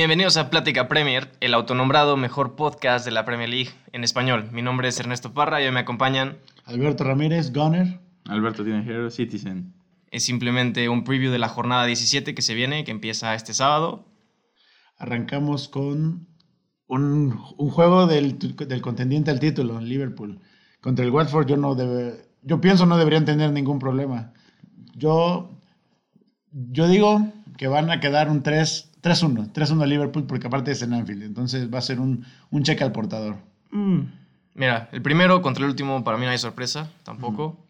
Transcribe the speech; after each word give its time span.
Bienvenidos 0.00 0.38
a 0.38 0.48
Plática 0.48 0.88
Premier, 0.88 1.30
el 1.40 1.52
autonombrado 1.52 2.16
mejor 2.16 2.56
podcast 2.56 3.04
de 3.04 3.10
la 3.10 3.26
Premier 3.26 3.50
League 3.50 3.68
en 3.92 4.02
español. 4.02 4.48
Mi 4.50 4.62
nombre 4.62 4.88
es 4.88 4.98
Ernesto 4.98 5.34
Parra 5.34 5.60
y 5.60 5.66
hoy 5.66 5.72
me 5.72 5.80
acompañan 5.80 6.38
Alberto 6.64 7.04
Ramírez, 7.04 7.52
Gunner. 7.52 8.00
Alberto 8.24 8.64
Tinajero, 8.64 9.10
Citizen. 9.10 9.74
Es 10.10 10.24
simplemente 10.24 10.88
un 10.88 11.04
preview 11.04 11.30
de 11.30 11.38
la 11.38 11.50
jornada 11.50 11.84
17 11.84 12.34
que 12.34 12.40
se 12.40 12.54
viene, 12.54 12.82
que 12.84 12.92
empieza 12.92 13.34
este 13.34 13.52
sábado. 13.52 14.06
Arrancamos 14.96 15.68
con 15.68 16.28
un, 16.86 17.38
un 17.58 17.68
juego 17.68 18.06
del, 18.06 18.38
del, 18.38 18.80
contendiente 18.80 19.30
al 19.30 19.38
título, 19.38 19.82
Liverpool. 19.82 20.40
Contra 20.80 21.04
el 21.04 21.10
Watford 21.10 21.46
yo 21.46 21.58
no 21.58 21.74
debe, 21.74 22.24
yo 22.40 22.58
pienso 22.58 22.86
no 22.86 22.96
deberían 22.96 23.26
tener 23.26 23.52
ningún 23.52 23.78
problema. 23.78 24.32
Yo, 24.94 25.50
yo 26.52 26.88
digo 26.88 27.22
que 27.58 27.68
van 27.68 27.90
a 27.90 28.00
quedar 28.00 28.30
un 28.30 28.42
3 28.42 28.89
3-1, 29.02 29.52
3-1 29.52 29.86
Liverpool 29.86 30.24
porque 30.24 30.46
aparte 30.46 30.72
es 30.72 30.82
en 30.82 30.92
Anfield, 30.92 31.22
entonces 31.22 31.72
va 31.72 31.78
a 31.78 31.82
ser 31.82 32.00
un, 32.00 32.24
un 32.50 32.62
cheque 32.62 32.84
al 32.84 32.92
portador. 32.92 33.36
Mm. 33.70 34.00
Mira, 34.54 34.88
el 34.92 35.02
primero 35.02 35.40
contra 35.42 35.64
el 35.64 35.70
último 35.70 36.04
para 36.04 36.18
mí 36.18 36.24
no 36.24 36.30
hay 36.30 36.38
sorpresa, 36.38 36.90
tampoco. 37.04 37.66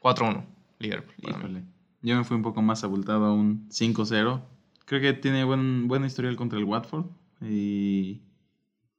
4-1 0.00 0.44
Liverpool. 0.78 1.64
Yo 2.02 2.16
me 2.16 2.24
fui 2.24 2.36
un 2.36 2.42
poco 2.42 2.62
más 2.62 2.84
abultado 2.84 3.26
a 3.26 3.32
un 3.32 3.68
5-0. 3.68 4.40
Creo 4.84 5.00
que 5.00 5.12
tiene 5.12 5.44
buen, 5.44 5.88
buena 5.88 6.06
historial 6.06 6.36
contra 6.36 6.58
el 6.58 6.64
Watford 6.64 7.06
y 7.42 8.22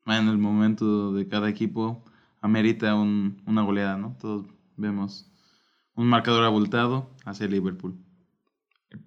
en 0.06 0.28
el 0.28 0.38
momento 0.38 1.14
de 1.14 1.28
cada 1.28 1.50
equipo 1.50 2.04
amerita 2.42 2.96
un, 2.96 3.42
una 3.46 3.62
goleada, 3.62 3.98
¿no? 3.98 4.16
Todos 4.20 4.46
vemos 4.76 5.32
un 5.96 6.08
marcador 6.08 6.44
abultado 6.44 7.10
hacia 7.26 7.48
Liverpool. 7.48 7.96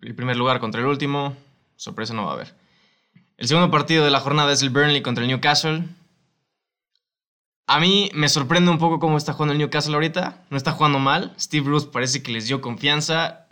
El 0.01 0.15
primer 0.15 0.37
lugar 0.37 0.61
contra 0.61 0.81
el 0.81 0.87
último, 0.87 1.35
sorpresa 1.83 2.15
no 2.15 2.25
va 2.25 2.31
a 2.31 2.35
haber. 2.35 2.55
El 3.37 3.49
segundo 3.49 3.71
partido 3.73 4.05
de 4.05 4.11
la 4.13 4.21
jornada 4.21 4.53
es 4.53 4.63
el 4.63 4.71
Burnley 4.71 5.03
contra 5.03 5.25
el 5.25 5.29
Newcastle. 5.29 5.85
A 7.67 7.81
mí 7.81 8.09
me 8.15 8.29
sorprende 8.29 8.71
un 8.71 8.79
poco 8.79 9.01
cómo 9.01 9.17
está 9.17 9.33
jugando 9.33 9.53
el 9.53 9.59
Newcastle 9.59 9.95
ahorita. 9.95 10.47
No 10.51 10.57
está 10.57 10.71
jugando 10.71 11.01
mal. 11.01 11.35
Steve 11.41 11.65
Bruce 11.67 11.89
parece 11.93 12.23
que 12.23 12.31
les 12.31 12.47
dio 12.47 12.61
confianza. 12.61 13.49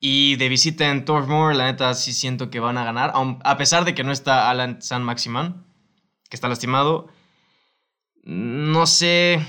Y 0.00 0.36
de 0.36 0.48
visita 0.48 0.90
en 0.90 1.04
Torfmoor, 1.04 1.54
la 1.54 1.66
neta 1.66 1.92
sí 1.92 2.14
siento 2.14 2.48
que 2.48 2.60
van 2.60 2.78
a 2.78 2.84
ganar. 2.84 3.12
A 3.44 3.56
pesar 3.58 3.84
de 3.84 3.94
que 3.94 4.04
no 4.04 4.12
está 4.12 4.48
Alan 4.48 4.80
San 4.80 5.02
Maximan, 5.02 5.66
que 6.30 6.36
está 6.36 6.48
lastimado. 6.48 7.08
No 8.22 8.86
sé. 8.86 9.44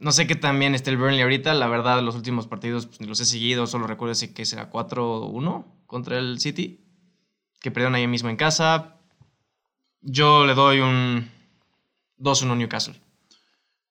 No 0.00 0.12
sé 0.12 0.26
qué 0.26 0.34
tan 0.34 0.58
bien 0.58 0.74
está 0.74 0.90
el 0.90 0.98
Burnley 0.98 1.22
ahorita. 1.22 1.54
La 1.54 1.68
verdad, 1.68 2.02
los 2.02 2.14
últimos 2.14 2.46
partidos 2.46 2.86
pues, 2.86 3.00
los 3.00 3.20
he 3.20 3.24
seguido. 3.24 3.66
Solo 3.66 3.86
recuerdo 3.86 4.14
que 4.34 4.44
será 4.44 4.70
4-1 4.70 5.64
contra 5.86 6.18
el 6.18 6.40
City 6.40 6.87
que 7.60 7.70
perdieron 7.70 7.94
ahí 7.94 8.06
mismo 8.06 8.28
en 8.28 8.36
casa. 8.36 8.96
Yo 10.00 10.46
le 10.46 10.54
doy 10.54 10.80
un 10.80 11.28
2-1 12.18 12.56
Newcastle. 12.56 13.00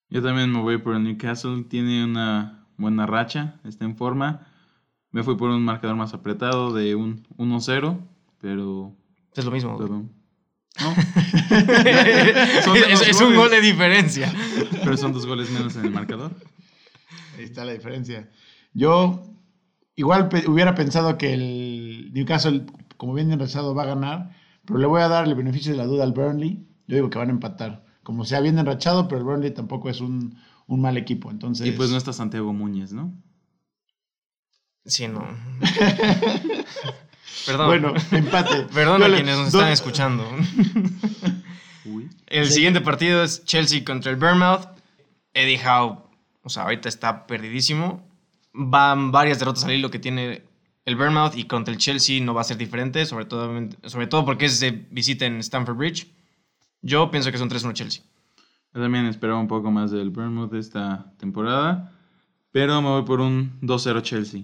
Yo 0.10 0.22
también 0.22 0.52
me 0.52 0.62
voy 0.62 0.78
por 0.78 0.96
el 0.96 1.04
Newcastle. 1.04 1.64
Tiene 1.70 2.04
una 2.04 2.66
buena 2.78 3.06
racha, 3.06 3.60
está 3.66 3.86
en 3.86 3.98
forma. 3.98 4.48
Me 5.12 5.24
fui 5.24 5.36
por 5.36 5.50
un 5.50 5.64
marcador 5.64 5.96
más 5.96 6.14
apretado 6.14 6.74
de 6.74 6.96
un 6.96 7.26
1-0, 7.38 8.00
pero... 8.40 8.96
Es 9.36 9.46
lo 9.46 9.52
mismo. 9.52 9.78
¿No? 9.80 10.16
es, 12.90 13.02
es 13.02 13.22
un 13.22 13.36
gol 13.36 13.50
de 13.50 13.62
diferencia. 13.62 14.34
Pero 14.84 14.98
son 14.98 15.14
dos 15.14 15.26
goles 15.26 15.50
menos 15.50 15.76
en 15.76 15.86
el 15.86 15.92
marcador. 15.92 16.32
Ahí 17.38 17.44
está 17.44 17.66
la 17.66 17.74
diferencia. 17.74 18.30
Yo 18.74 19.24
igual 19.96 20.30
hubiera 20.48 20.76
pensado 20.76 21.18
que 21.18 21.34
el 21.34 22.12
Newcastle 22.14 22.66
como 22.98 23.14
bien 23.14 23.32
enrachado, 23.32 23.74
va 23.74 23.84
a 23.84 23.88
ganar, 23.88 24.36
pero 24.66 24.80
le 24.80 24.88
voy 24.88 25.02
a 25.02 25.08
dar 25.08 25.26
el 25.26 25.36
beneficio 25.36 25.72
de 25.72 25.78
la 25.78 25.86
duda 25.86 26.04
al 26.04 26.14
Burnley. 26.14 26.66
Yo 26.88 26.96
digo 26.96 27.10
que 27.10 27.18
van 27.18 27.30
a 27.30 27.32
empatar. 27.32 27.86
Como 28.04 28.26
sea 28.26 28.40
bien 28.42 28.58
enrachado, 28.60 29.08
pero 29.08 29.20
el 29.20 29.26
Burnley 29.26 29.52
tampoco 29.52 29.90
es 29.90 30.02
un, 30.02 30.38
mal 30.68 30.98
equipo. 30.98 31.32
Entonces... 31.32 31.68
Y 31.68 31.72
pues 31.72 31.90
no 31.90 31.98
está 31.98 32.14
Santiago 32.14 32.52
Muñez, 32.54 32.92
¿no? 32.94 33.14
Sí, 34.86 35.08
no. 35.08 35.26
Perdón. 37.46 37.68
Bueno, 37.68 37.94
empate. 38.12 38.64
Perdón 38.74 39.04
a 39.04 39.08
quienes 39.08 39.38
nos 39.38 39.48
están 39.48 39.72
escuchando. 39.72 40.26
El 42.28 42.50
siguiente 42.50 42.82
partido 42.82 43.24
es 43.24 43.46
Chelsea 43.46 43.86
contra 43.86 44.12
el 44.12 44.18
Bournemouth. 44.18 44.68
Eddie 45.34 45.62
Howe, 45.66 46.04
o 46.44 46.50
sea, 46.50 46.64
ahorita 46.64 46.90
está 46.90 47.26
perdidísimo. 47.26 48.06
Van 48.52 49.12
varias 49.12 49.40
derrotas 49.40 49.64
al 49.64 49.72
hilo 49.72 49.90
que 49.90 50.00
tiene 50.00 50.44
el 50.88 50.96
Bournemouth 50.96 51.36
y 51.36 51.44
contra 51.44 51.74
el 51.74 51.80
Chelsea 51.80 52.24
no 52.24 52.34
va 52.34 52.42
a 52.42 52.46
ser 52.46 52.58
diferente, 52.58 53.06
sobre 53.06 53.26
todo, 53.26 53.54
sobre 53.84 54.08
todo 54.08 54.24
porque 54.24 54.46
es 54.46 54.62
de 54.62 54.72
visita 54.90 55.26
en 55.26 55.40
Stamford 55.40 55.76
Bridge. 55.76 56.08
Yo 56.82 57.12
pienso 57.12 57.30
que 57.30 57.36
es 57.36 57.42
un 57.42 57.50
3-1 57.50 57.74
Chelsea. 57.74 58.04
Yo 58.74 58.82
también 58.82 59.06
esperaba 59.06 59.38
un 59.38 59.50
poco 59.50 59.70
más 59.70 59.92
del 59.92 60.12
Bournemouth 60.12 60.54
esta 60.54 61.12
temporada, 61.18 61.92
pero 62.52 62.82
me 62.82 62.88
voy 62.88 63.04
por 63.04 63.20
un 63.20 63.60
2-0 63.62 64.02
Chelsea. 64.02 64.44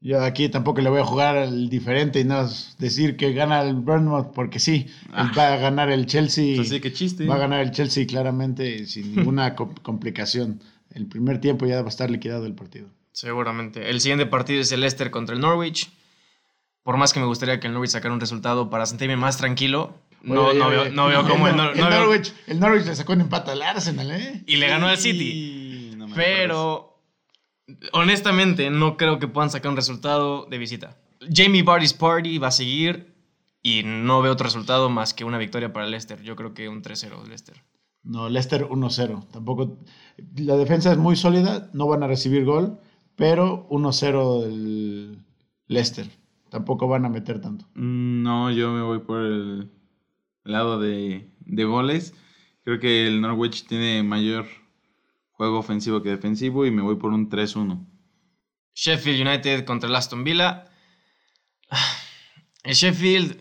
Yo 0.00 0.22
aquí 0.24 0.48
tampoco 0.48 0.80
le 0.80 0.88
voy 0.88 1.00
a 1.00 1.04
jugar 1.04 1.36
al 1.36 1.68
diferente 1.68 2.20
y 2.20 2.24
no 2.24 2.48
decir 2.78 3.18
que 3.18 3.34
gana 3.34 3.60
el 3.60 3.74
Bournemouth 3.74 4.32
porque 4.32 4.58
sí, 4.58 4.86
ah. 5.12 5.30
va 5.36 5.52
a 5.52 5.56
ganar 5.58 5.90
el 5.90 6.06
Chelsea. 6.06 6.58
Así 6.58 6.80
que 6.80 6.90
chiste. 6.90 7.26
Va 7.26 7.34
a 7.34 7.38
ganar 7.38 7.60
el 7.60 7.70
Chelsea 7.70 8.06
claramente 8.06 8.86
sin 8.86 9.14
ninguna 9.14 9.54
complicación. 9.82 10.62
El 10.94 11.04
primer 11.04 11.38
tiempo 11.38 11.66
ya 11.66 11.82
va 11.82 11.88
a 11.88 11.90
estar 11.90 12.10
liquidado 12.10 12.46
el 12.46 12.54
partido. 12.54 12.88
Seguramente. 13.16 13.88
El 13.88 14.02
siguiente 14.02 14.26
partido 14.26 14.60
es 14.60 14.70
el 14.72 14.80
Leicester 14.80 15.10
contra 15.10 15.34
el 15.34 15.40
Norwich. 15.40 15.90
Por 16.82 16.98
más 16.98 17.14
que 17.14 17.20
me 17.20 17.24
gustaría 17.24 17.58
que 17.58 17.66
el 17.66 17.72
Norwich 17.72 17.92
sacara 17.92 18.12
un 18.12 18.20
resultado 18.20 18.68
para 18.68 18.84
sentirme 18.84 19.16
más 19.16 19.38
tranquilo, 19.38 19.94
no, 20.20 20.52
no, 20.52 20.68
veo, 20.68 20.90
no 20.90 21.06
veo 21.06 21.26
cómo 21.26 21.48
el, 21.48 21.56
Norwich, 21.56 22.34
el 22.46 22.60
Norwich 22.60 22.84
le 22.84 22.94
sacó 22.94 23.14
un 23.14 23.22
empate 23.22 23.52
al 23.52 23.62
Arsenal, 23.62 24.10
¿eh? 24.10 24.44
Y 24.46 24.56
le 24.56 24.68
ganó 24.68 24.86
al 24.88 24.98
City. 24.98 25.96
pero, 26.14 27.00
honestamente, 27.92 28.68
no 28.68 28.98
creo 28.98 29.18
que 29.18 29.28
puedan 29.28 29.50
sacar 29.50 29.70
un 29.70 29.76
resultado 29.76 30.44
de 30.44 30.58
visita. 30.58 30.98
Jamie 31.32 31.62
Vardy's 31.62 31.94
Party 31.94 32.36
va 32.36 32.48
a 32.48 32.52
seguir 32.52 33.14
y 33.62 33.82
no 33.82 34.20
veo 34.20 34.32
otro 34.32 34.44
resultado 34.44 34.90
más 34.90 35.14
que 35.14 35.24
una 35.24 35.38
victoria 35.38 35.72
para 35.72 35.86
el 35.86 35.90
Leicester. 35.90 36.20
Yo 36.20 36.36
creo 36.36 36.52
que 36.52 36.68
un 36.68 36.82
3-0 36.82 37.26
Leicester. 37.26 37.64
No, 38.02 38.28
Leicester 38.28 38.66
1-0. 38.66 39.28
Tampoco. 39.32 39.78
La 40.34 40.56
defensa 40.56 40.92
es 40.92 40.98
muy 40.98 41.16
sólida, 41.16 41.70
no 41.72 41.86
van 41.86 42.02
a 42.02 42.08
recibir 42.08 42.44
gol 42.44 42.78
pero 43.16 43.66
1-0 43.70 44.42
del 44.42 45.24
Leicester. 45.66 46.06
Tampoco 46.50 46.86
van 46.86 47.04
a 47.04 47.08
meter 47.08 47.40
tanto. 47.40 47.66
Mm, 47.74 48.22
no, 48.22 48.50
yo 48.50 48.70
me 48.70 48.82
voy 48.82 49.00
por 49.00 49.20
el 49.20 49.70
lado 50.44 50.78
de, 50.78 51.28
goles. 51.46 52.14
Creo 52.62 52.78
que 52.78 53.06
el 53.06 53.20
Norwich 53.20 53.66
tiene 53.66 54.02
mayor 54.02 54.46
juego 55.32 55.58
ofensivo 55.58 56.02
que 56.02 56.10
defensivo 56.10 56.66
y 56.66 56.70
me 56.70 56.82
voy 56.82 56.96
por 56.96 57.12
un 57.12 57.28
3-1. 57.28 57.84
Sheffield 58.74 59.26
United 59.26 59.64
contra 59.64 59.88
el 59.88 59.96
Aston 59.96 60.22
Villa. 60.22 60.70
El 62.62 62.74
Sheffield 62.74 63.38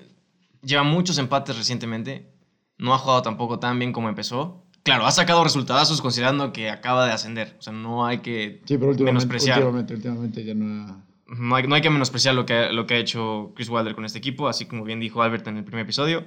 lleva 0.61 0.83
muchos 0.83 1.17
empates 1.17 1.57
recientemente. 1.57 2.33
No 2.77 2.93
ha 2.93 2.97
jugado 2.97 3.21
tampoco 3.21 3.59
tan 3.59 3.79
bien 3.79 3.93
como 3.93 4.09
empezó 4.09 4.64
claro, 4.85 5.05
ha 5.05 5.11
sacado 5.11 5.43
resultados 5.43 5.99
considerando 5.99 6.53
que 6.53 6.69
acaba 6.69 7.05
de 7.05 7.11
ascender. 7.11 7.55
O 7.59 7.61
sea, 7.61 7.73
no 7.73 8.05
hay 8.05 8.19
que 8.19 8.61
sí, 8.65 8.77
pero 8.77 8.91
últimamente, 8.91 9.03
menospreciar. 9.03 9.57
Últimamente, 9.59 9.93
últimamente 9.95 10.45
ya 10.45 10.53
no 10.53 10.83
ha... 10.83 11.01
No 11.27 11.75
hay, 11.75 11.81
que 11.81 11.89
menospreciar 11.89 12.35
lo 12.35 12.45
que, 12.45 12.69
lo 12.71 12.85
que 12.85 12.93
ha 12.93 12.97
hecho 12.99 13.51
Chris 13.55 13.67
Wilder 13.67 13.95
con 13.95 14.05
este 14.05 14.19
equipo, 14.19 14.47
así 14.47 14.67
como 14.67 14.83
bien 14.83 14.99
dijo 14.99 15.23
Albert 15.23 15.47
en 15.47 15.57
el 15.57 15.63
primer 15.63 15.83
episodio. 15.83 16.23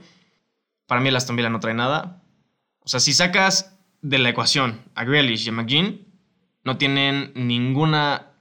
Para 0.87 1.01
mí 1.01 1.09
el 1.09 1.15
Aston 1.15 1.37
Villa 1.37 1.51
no 1.51 1.61
trae 1.61 1.73
nada. 1.73 2.25
O 2.81 2.89
sea, 2.89 2.99
si 2.99 3.13
sacas 3.13 3.79
de 4.03 4.19
la 4.19 4.31
ecuación 4.31 4.81
a 4.97 5.05
Grealish 5.05 5.47
y 5.47 5.51
a 5.51 5.53
McGinn, 5.53 6.09
no 6.65 6.79
tienen 6.79 7.31
ninguna 7.37 8.33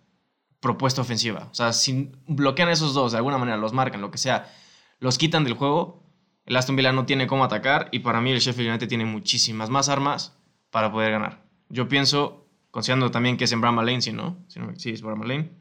propuesta 0.60 1.02
ofensiva. 1.02 1.48
O 1.52 1.54
sea, 1.54 1.74
si 1.74 2.12
bloquean 2.28 2.70
a 2.70 2.72
esos 2.72 2.96
dos 2.96 3.12
de 3.12 3.20
alguna 3.20 3.38
manera, 3.38 3.58
los 3.58 3.74
marcan, 3.74 4.02
lo 4.02 4.10
que 4.10 4.18
sea, 4.18 4.52
los 5.00 5.20
quitan 5.20 5.44
del 5.44 5.54
juego, 5.54 6.07
el 6.48 6.56
Aston 6.56 6.78
Villa 6.78 6.94
no 6.94 7.06
tiene 7.06 7.28
cómo 7.28 7.44
atacar 7.44 7.90
y 7.92 8.00
para 8.00 8.22
mí 8.22 8.32
el 8.32 8.40
Sheffield 8.40 8.70
United 8.70 8.88
tiene 8.88 9.04
muchísimas 9.04 9.70
más 9.70 9.90
armas 9.90 10.36
para 10.72 10.92
poder 10.92 11.12
ganar. 11.12 11.44
Yo 11.70 11.90
pienso, 11.90 12.48
considerando 12.72 13.12
también 13.12 13.36
que 13.36 13.44
es 13.44 13.52
en 13.52 13.60
Bramall 13.60 13.86
Lane, 13.86 14.02
¿sí, 14.02 14.14
no? 14.14 14.38
Sí, 14.48 14.92
es 14.92 15.02
Bramall 15.02 15.28
Lane. 15.28 15.52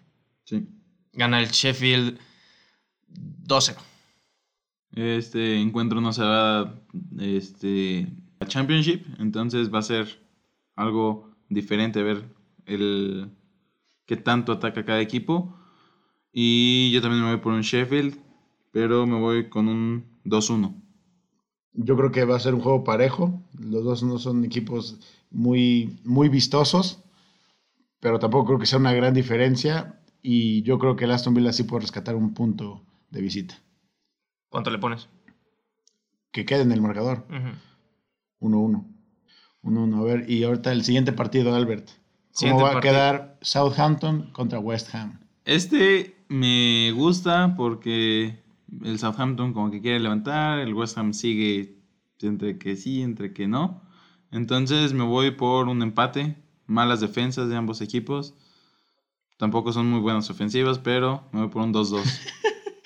Sí. 0.45 0.69
Gana 1.13 1.41
el 1.41 1.49
Sheffield 1.49 2.19
2-0. 3.09 3.77
Este 4.93 5.61
encuentro 5.61 6.01
no 6.01 6.13
se 6.13 6.23
va 6.23 6.81
este, 7.19 8.07
a 8.39 8.47
Championship, 8.47 9.07
entonces 9.19 9.75
va 9.75 9.81
a 9.81 9.83
ser 9.83 10.25
algo 10.77 11.35
diferente 11.49 12.03
ver 12.05 12.25
el 12.65 13.33
qué 14.07 14.17
tanto 14.17 14.53
ataca 14.53 14.85
cada 14.85 15.01
equipo. 15.01 15.53
Y 16.33 16.93
yo 16.93 17.03
también 17.03 17.25
me 17.25 17.31
voy 17.31 17.41
por 17.41 17.55
un 17.55 17.63
Sheffield, 17.63 18.21
pero 18.71 19.05
me 19.05 19.19
voy 19.19 19.49
con 19.49 19.67
un 19.67 20.16
2-1. 20.27 20.83
Yo 21.73 21.97
creo 21.97 22.11
que 22.11 22.25
va 22.25 22.37
a 22.37 22.41
ser 22.41 22.55
un 22.55 22.61
juego 22.61 22.85
parejo. 22.85 23.43
Los 23.59 23.85
dos 23.85 24.03
no 24.03 24.19
son 24.19 24.45
equipos 24.45 24.99
muy, 25.31 26.01
muy 26.05 26.29
vistosos, 26.29 27.03
pero 28.01 28.19
tampoco 28.19 28.47
creo 28.47 28.59
que 28.59 28.67
sea 28.67 28.79
una 28.79 28.95
gran 28.95 29.15
diferencia. 29.15 30.01
Y 30.23 30.63
yo 30.63 30.79
creo 30.79 30.97
que 30.97 31.05
el 31.05 31.13
Aston 31.13 31.35
Villa 31.35 31.53
sí 31.53 31.65
puede 31.65 31.83
rescatar 31.83 32.17
un 32.17 32.35
punto 32.35 32.85
de 33.11 33.21
visita. 33.21 33.63
¿Cuánto 34.49 34.71
le 34.71 34.79
pones? 34.79 35.09
que 36.37 36.45
quede 36.45 36.61
en 36.61 36.73
el 36.73 36.83
marcador. 36.83 37.27
Ujú. 37.31 38.51
1-1. 38.51 38.85
1-1. 39.63 39.99
A 39.99 40.03
ver, 40.03 40.31
y 40.31 40.45
ahorita 40.45 40.71
el 40.71 40.85
siguiente 40.85 41.13
partido, 41.13 41.55
Albert. 41.55 41.89
¿Cómo 41.89 41.99
Siguiente 42.33 42.63
va 42.63 42.77
a 42.77 42.81
quedar 42.83 43.39
Southampton 43.41 44.31
contra 44.33 44.59
West 44.59 44.95
Ham? 44.95 45.19
Este 45.47 46.27
me 46.29 46.93
gusta 46.93 47.55
porque 47.57 48.45
el 48.85 48.99
Southampton 48.99 49.53
como 49.53 49.71
que 49.71 49.81
quiere 49.81 50.01
levantar, 50.01 50.59
el 50.59 50.75
West 50.75 50.99
Ham 50.99 51.13
sigue 51.15 51.77
entre 52.21 52.59
que 52.59 52.77
sí, 52.77 53.03
entre 53.03 53.33
que 53.33 53.47
no. 53.49 53.83
Entonces 54.33 54.93
me 54.93 55.05
voy 55.05 55.31
por 55.33 55.69
un 55.69 55.83
empate, 55.83 56.37
malas 56.67 57.01
defensas 57.01 57.49
de 57.49 57.57
ambos 57.57 57.81
equipos. 57.81 58.35
Tampoco 59.37 59.73
son 59.73 59.87
muy 59.91 60.01
buenas 60.01 60.31
ofensivas, 60.31 60.79
pero 60.79 61.23
me 61.33 61.41
voy 61.41 61.49
por 61.51 61.63
un 61.63 61.73
2-2. 61.75 62.03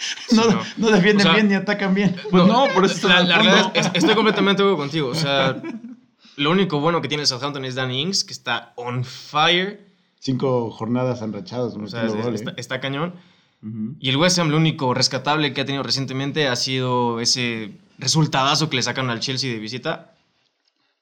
No, 0.33 0.45
no. 0.49 0.61
no 0.77 0.91
defienden 0.91 1.27
O 1.27 1.31
sea, 1.31 1.33
bien 1.35 1.49
ni 1.49 1.55
atacan 1.55 1.93
bien. 1.93 2.15
Pues 2.31 2.47
no, 2.47 2.67
por 2.73 2.85
eso 2.85 3.09
la, 3.09 3.23
la 3.25 3.39
realidad 3.39 3.73
es- 3.75 3.91
estoy 3.95 4.15
completamente 4.15 4.63
contigo. 4.63 5.09
O 5.09 5.15
sea, 5.15 5.61
lo 6.37 6.51
único 6.53 6.79
bueno 6.81 7.01
que 7.03 7.09
tiene 7.09 7.27
Southampton 7.27 7.65
es 7.65 7.75
Danny 7.75 8.01
Ings, 8.01 8.23
que 8.25 8.33
está 8.33 8.73
on 8.77 9.05
fire. 9.05 9.85
Cinco 10.21 10.71
jornadas 10.71 11.21
enrachadas. 11.23 11.75
O 11.75 11.87
sea, 11.89 12.03
metiendo 12.05 12.19
es- 12.21 12.25
gol, 12.25 12.35
está, 12.37 12.51
¿eh? 12.53 12.55
está 12.59 12.81
cañón. 12.81 13.15
Y 13.63 14.09
el 14.09 14.17
West 14.17 14.39
Ham, 14.39 14.49
lo 14.49 14.57
único 14.57 14.95
rescatable 14.95 15.53
que 15.53 15.61
ha 15.61 15.65
tenido 15.67 15.83
recientemente 15.83 16.49
ha 16.49 16.57
sido 16.57 17.21
ese 17.21 17.79
resultadazo 17.99 18.71
que 18.71 18.77
le 18.77 18.83
sacaron 18.83 19.11
al 19.11 19.21
Chelsea 19.21 19.53
de 19.53 19.59
visita. 19.59 20.15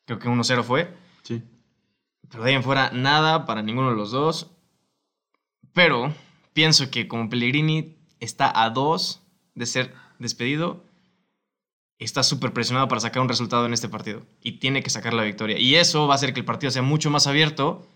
Creo 0.07 0.19
que 0.19 0.29
1-0 0.29 0.65
fue. 0.65 0.93
Sí. 1.23 1.43
Pero 2.29 2.43
de 2.43 2.51
ahí 2.51 2.57
en 2.57 2.65
fuera, 2.65 2.91
nada 2.93 3.47
para 3.47 3.63
ninguno 3.63 3.91
de 3.91 3.97
los 3.97 4.11
dos. 4.11 4.51
Pero 5.73 6.13
pienso 6.53 6.91
que 6.91 7.07
como 7.07 7.31
Pellegrini 7.31 7.97
está 8.19 8.51
a 8.65 8.71
dos 8.71 9.23
de 9.55 9.67
ser 9.67 9.95
despedido, 10.19 10.85
está 11.99 12.25
súper 12.25 12.53
presionado 12.53 12.89
para 12.89 13.01
sacar 13.01 13.23
un 13.23 13.29
resultado 13.29 13.67
en 13.67 13.73
este 13.73 13.89
partido. 13.89 14.23
Y 14.43 14.53
tiene 14.59 14.83
que 14.83 14.91
sacar 14.91 15.15
la 15.15 15.23
victoria. 15.23 15.59
Y 15.59 15.77
eso 15.77 16.09
va 16.09 16.15
a 16.15 16.17
hacer 16.17 16.35
que 16.35 16.41
el 16.41 16.47
partido 16.47 16.73
sea 16.73 16.83
mucho 16.83 17.11
más 17.11 17.29
abierto. 17.29 17.87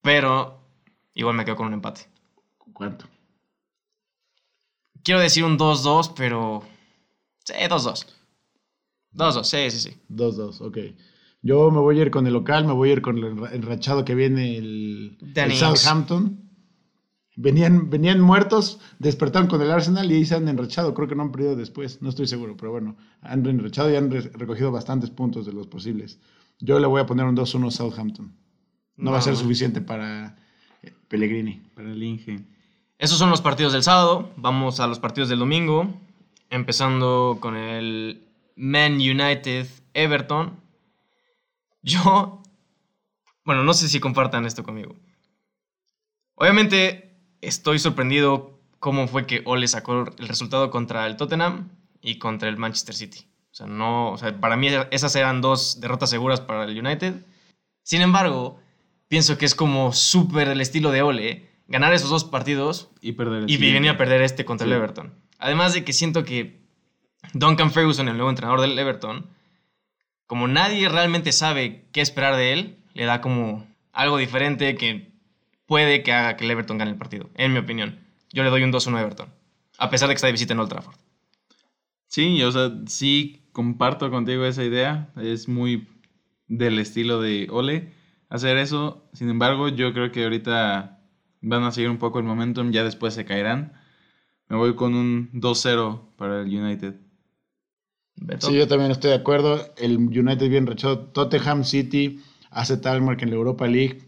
Pero 0.00 0.60
igual 1.12 1.36
me 1.36 1.44
quedo 1.44 1.56
con 1.56 1.66
un 1.66 1.74
empate. 1.74 2.08
¿Cuánto? 2.72 3.06
Quiero 5.08 5.20
decir 5.22 5.42
un 5.42 5.56
2-2, 5.56 6.12
pero... 6.14 6.62
Sí, 7.42 7.54
2-2. 7.54 8.04
2-2, 9.14 9.42
sí, 9.44 9.70
sí, 9.70 9.88
sí. 9.88 9.96
2-2, 10.10 10.60
ok. 10.60 10.78
Yo 11.40 11.70
me 11.70 11.78
voy 11.80 11.98
a 11.98 12.02
ir 12.02 12.10
con 12.10 12.26
el 12.26 12.34
local, 12.34 12.66
me 12.66 12.74
voy 12.74 12.90
a 12.90 12.92
ir 12.92 13.00
con 13.00 13.16
el 13.16 13.24
enra- 13.24 13.54
enrachado 13.54 14.04
que 14.04 14.14
viene 14.14 14.58
el. 14.58 15.16
Southampton. 15.54 16.50
Venían, 17.36 17.88
venían 17.88 18.20
muertos, 18.20 18.80
despertaron 18.98 19.48
con 19.48 19.62
el 19.62 19.70
Arsenal 19.70 20.12
y 20.12 20.16
ahí 20.16 20.26
se 20.26 20.34
han 20.34 20.46
enrachado. 20.46 20.92
Creo 20.92 21.08
que 21.08 21.14
no 21.14 21.22
han 21.22 21.32
perdido 21.32 21.56
después, 21.56 22.02
no 22.02 22.10
estoy 22.10 22.26
seguro, 22.26 22.54
pero 22.58 22.70
bueno, 22.72 22.98
han 23.22 23.46
enrachado 23.46 23.90
y 23.90 23.96
han 23.96 24.10
re- 24.10 24.30
recogido 24.34 24.70
bastantes 24.72 25.08
puntos 25.08 25.46
de 25.46 25.54
los 25.54 25.68
posibles. 25.68 26.18
Yo 26.58 26.78
le 26.80 26.86
voy 26.86 27.00
a 27.00 27.06
poner 27.06 27.24
un 27.24 27.34
2-1 27.34 27.70
Southampton. 27.70 28.36
No, 28.96 29.10
va 29.12 29.18
a 29.20 29.22
ser 29.22 29.32
No. 29.32 29.38
suficiente 29.38 29.80
para 29.80 30.36
eh, 30.82 30.92
Pellegrini. 31.08 31.62
Para 31.74 31.90
el 31.92 32.02
Inge. 32.02 32.44
Esos 32.98 33.18
son 33.18 33.30
los 33.30 33.40
partidos 33.40 33.72
del 33.72 33.84
sábado. 33.84 34.32
Vamos 34.36 34.80
a 34.80 34.88
los 34.88 34.98
partidos 34.98 35.28
del 35.28 35.38
domingo. 35.38 35.88
Empezando 36.50 37.38
con 37.40 37.56
el 37.56 38.26
Man 38.56 38.94
United 38.94 39.68
Everton. 39.94 40.60
Yo. 41.80 42.42
Bueno, 43.44 43.62
no 43.62 43.72
sé 43.72 43.88
si 43.88 44.00
compartan 44.00 44.46
esto 44.46 44.64
conmigo. 44.64 44.96
Obviamente, 46.34 47.16
estoy 47.40 47.78
sorprendido 47.78 48.58
cómo 48.80 49.06
fue 49.06 49.26
que 49.26 49.42
Ole 49.44 49.68
sacó 49.68 50.00
el 50.18 50.26
resultado 50.26 50.70
contra 50.70 51.06
el 51.06 51.16
Tottenham 51.16 51.68
y 52.00 52.18
contra 52.18 52.48
el 52.48 52.56
Manchester 52.56 52.96
City. 52.96 53.28
O 53.52 53.54
sea, 53.54 53.66
no. 53.66 54.10
O 54.10 54.18
sea, 54.18 54.40
para 54.40 54.56
mí 54.56 54.68
esas 54.90 55.14
eran 55.14 55.40
dos 55.40 55.80
derrotas 55.80 56.10
seguras 56.10 56.40
para 56.40 56.64
el 56.64 56.76
United. 56.76 57.24
Sin 57.84 58.02
embargo, 58.02 58.58
pienso 59.06 59.38
que 59.38 59.46
es 59.46 59.54
como 59.54 59.92
súper 59.92 60.48
el 60.48 60.60
estilo 60.60 60.90
de 60.90 61.02
Ole. 61.02 61.47
Ganar 61.68 61.92
esos 61.92 62.08
dos 62.08 62.24
partidos 62.24 62.90
Y 63.02 63.12
perder 63.12 63.48
y 63.48 63.56
venía 63.58 63.92
a 63.92 63.96
perder 63.98 64.22
este 64.22 64.44
contra 64.44 64.66
el. 64.66 64.72
Everton. 64.72 65.14
Además 65.38 65.74
de 65.74 65.84
que 65.84 65.92
siento 65.92 66.24
que 66.24 66.60
Duncan 67.34 67.70
Ferguson, 67.70 68.08
el 68.08 68.16
nuevo 68.16 68.30
entrenador 68.30 68.60
del 68.60 68.78
Everton, 68.78 69.26
como 70.26 70.48
nadie 70.48 70.88
realmente 70.88 71.32
sabe 71.32 71.84
qué 71.92 72.00
esperar 72.00 72.36
de 72.36 72.52
él, 72.52 72.78
le 72.94 73.04
da 73.04 73.20
como 73.20 73.66
algo 73.92 74.16
diferente 74.16 74.76
que 74.76 75.12
puede 75.66 76.02
que 76.02 76.12
haga 76.12 76.36
que 76.36 76.44
el 76.44 76.50
Everton 76.50 76.78
gane 76.78 76.90
el 76.90 76.96
partido, 76.96 77.30
en 77.34 77.52
mi 77.52 77.58
opinión. 77.58 78.00
Yo 78.32 78.42
le 78.42 78.50
doy 78.50 78.62
un 78.62 78.72
2-1 78.72 78.96
a 78.96 79.00
Everton, 79.02 79.28
a 79.78 79.90
pesar 79.90 80.08
de 80.08 80.14
que 80.14 80.16
está 80.16 80.26
de 80.26 80.32
visita 80.32 80.54
en 80.54 80.60
Old 80.60 80.70
Trafford. 80.70 80.96
Sí, 82.06 82.42
o 82.42 82.50
sea, 82.50 82.72
sí 82.86 83.42
comparto 83.52 84.10
contigo 84.10 84.44
esa 84.44 84.64
idea. 84.64 85.10
Es 85.16 85.48
muy 85.48 85.86
del 86.46 86.78
estilo 86.78 87.20
de 87.20 87.48
Ole 87.50 87.92
hacer 88.28 88.56
eso. 88.56 89.08
Sin 89.12 89.28
embargo, 89.28 89.68
yo 89.68 89.92
creo 89.92 90.10
que 90.10 90.24
ahorita 90.24 90.97
van 91.40 91.62
a 91.64 91.72
seguir 91.72 91.90
un 91.90 91.98
poco 91.98 92.18
el 92.18 92.24
momentum, 92.24 92.70
ya 92.70 92.84
después 92.84 93.14
se 93.14 93.24
caerán. 93.24 93.72
Me 94.48 94.56
voy 94.56 94.74
con 94.74 94.94
un 94.94 95.30
2-0 95.32 96.00
para 96.16 96.40
el 96.42 96.48
United. 96.48 96.94
Beto. 98.16 98.48
Sí, 98.48 98.56
yo 98.56 98.66
también 98.66 98.90
estoy 98.90 99.10
de 99.10 99.16
acuerdo. 99.16 99.60
El 99.76 99.96
United 99.98 100.48
bien 100.48 100.66
rechazado. 100.66 100.98
Tottenham 101.06 101.64
City 101.64 102.20
hace 102.50 102.76
Talmark 102.76 103.22
en 103.22 103.30
la 103.30 103.36
Europa 103.36 103.66
League. 103.66 104.02